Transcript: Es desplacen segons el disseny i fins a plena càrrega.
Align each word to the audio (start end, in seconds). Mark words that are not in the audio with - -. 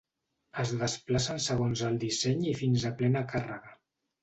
Es 0.63 0.71
desplacen 0.79 1.43
segons 1.49 1.85
el 1.91 2.01
disseny 2.05 2.43
i 2.55 2.57
fins 2.65 2.89
a 2.91 2.95
plena 3.03 3.25
càrrega. 3.37 3.79